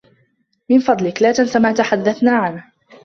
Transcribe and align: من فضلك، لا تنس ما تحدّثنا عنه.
من 0.69 0.79
فضلك، 0.79 1.21
لا 1.21 1.31
تنس 1.31 1.55
ما 1.55 1.71
تحدّثنا 1.71 2.31
عنه. 2.31 2.71